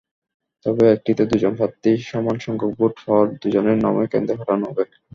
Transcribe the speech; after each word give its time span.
তবে 0.65 0.83
একটিতে 0.89 1.23
দুজন 1.31 1.53
প্রার্থী 1.59 1.91
সমানসংখ্যক 2.11 2.71
ভোট 2.77 2.93
পাওয়ায় 2.99 3.31
দুজনের 3.41 3.77
নামই 3.83 4.07
কেন্দ্রে 4.13 4.35
পাঠানো 4.39 4.63
হবে। 4.69 4.83